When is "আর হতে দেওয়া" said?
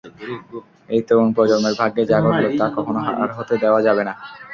3.21-3.79